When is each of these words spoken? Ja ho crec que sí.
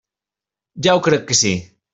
Ja 0.87 0.95
ho 0.97 1.05
crec 1.11 1.29
que 1.33 1.41
sí. 1.45 1.57